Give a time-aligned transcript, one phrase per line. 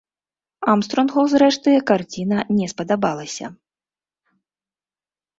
[0.71, 3.51] Армстронгу, зрэшты, карціна не спадабалася.